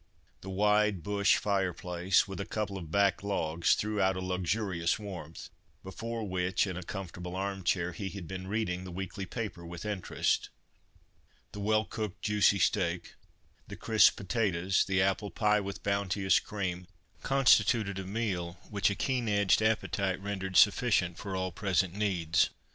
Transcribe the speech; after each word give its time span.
The 0.41 0.49
wide 0.49 1.03
bush 1.03 1.35
fire 1.37 1.73
place, 1.73 2.27
with 2.27 2.39
a 2.39 2.45
couple 2.47 2.75
of 2.75 2.89
back 2.89 3.21
logs, 3.21 3.75
threw 3.75 4.01
out 4.01 4.15
a 4.15 4.19
luxurious 4.19 4.97
warmth, 4.97 5.51
before 5.83 6.27
which, 6.27 6.65
in 6.65 6.75
a 6.75 6.81
comfortable 6.81 7.35
arm 7.35 7.63
chair, 7.63 7.91
he 7.91 8.09
had 8.09 8.27
been 8.27 8.47
reading 8.47 8.83
the 8.83 8.91
weekly 8.91 9.27
paper 9.27 9.63
with 9.63 9.85
interest. 9.85 10.49
The 11.51 11.59
well 11.59 11.85
cooked, 11.85 12.23
juicy 12.23 12.57
steak, 12.57 13.13
the 13.67 13.75
crisp 13.77 14.17
potatoes, 14.17 14.85
the 14.85 15.03
apple 15.03 15.29
pie 15.29 15.59
with 15.59 15.83
bounteous 15.83 16.39
cream, 16.39 16.87
constituted 17.21 17.99
a 17.99 18.03
meal 18.03 18.53
which 18.71 18.89
a 18.89 18.95
keen 18.95 19.29
edged 19.29 19.61
appetite 19.61 20.19
rendered 20.19 20.57
sufficient 20.57 21.19
for 21.19 21.35
all 21.35 21.51
present 21.51 21.93
needs. 21.93 22.49